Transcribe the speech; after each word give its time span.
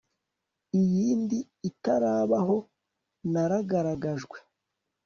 Iyindi 0.79 1.37
itarabaho 1.69 2.57
naragaragajwe 3.31 4.37